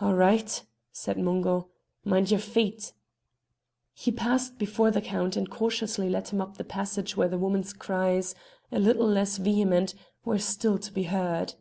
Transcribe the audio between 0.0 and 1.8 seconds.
"A' richt," said Mungo,